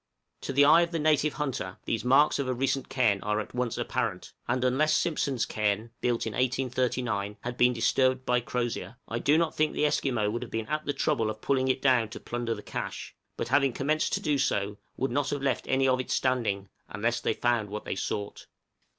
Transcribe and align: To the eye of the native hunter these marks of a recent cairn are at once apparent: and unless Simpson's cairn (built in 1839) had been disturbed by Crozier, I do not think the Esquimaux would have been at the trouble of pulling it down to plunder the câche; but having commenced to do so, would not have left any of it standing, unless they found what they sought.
To 0.41 0.51
the 0.51 0.65
eye 0.65 0.81
of 0.81 0.89
the 0.89 0.97
native 0.97 1.33
hunter 1.33 1.77
these 1.85 2.03
marks 2.03 2.39
of 2.39 2.47
a 2.47 2.55
recent 2.55 2.89
cairn 2.89 3.21
are 3.21 3.39
at 3.39 3.53
once 3.53 3.77
apparent: 3.77 4.33
and 4.47 4.63
unless 4.63 4.95
Simpson's 4.97 5.45
cairn 5.45 5.91
(built 6.01 6.25
in 6.25 6.33
1839) 6.33 7.37
had 7.41 7.55
been 7.55 7.71
disturbed 7.71 8.25
by 8.25 8.39
Crozier, 8.39 8.97
I 9.07 9.19
do 9.19 9.37
not 9.37 9.55
think 9.55 9.73
the 9.73 9.85
Esquimaux 9.85 10.31
would 10.31 10.41
have 10.41 10.49
been 10.49 10.65
at 10.65 10.85
the 10.85 10.93
trouble 10.93 11.29
of 11.29 11.39
pulling 11.41 11.67
it 11.67 11.83
down 11.83 12.09
to 12.09 12.19
plunder 12.19 12.55
the 12.55 12.63
câche; 12.63 13.13
but 13.37 13.49
having 13.49 13.73
commenced 13.73 14.13
to 14.13 14.19
do 14.19 14.39
so, 14.39 14.79
would 14.97 15.11
not 15.11 15.29
have 15.29 15.43
left 15.43 15.67
any 15.67 15.87
of 15.87 15.99
it 15.99 16.09
standing, 16.09 16.69
unless 16.89 17.21
they 17.21 17.35
found 17.35 17.69
what 17.69 17.85
they 17.85 17.93
sought. 17.95 18.47